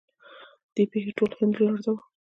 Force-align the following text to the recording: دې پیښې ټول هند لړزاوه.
دې 0.75 0.83
پیښې 0.91 1.11
ټول 1.17 1.31
هند 1.39 1.53
لړزاوه. 1.61 2.01